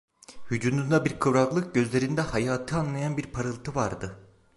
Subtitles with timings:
[0.51, 4.19] Vücudunda bir kıvraklık, gözlerinde hayatı anlayan bir parıltı vardı…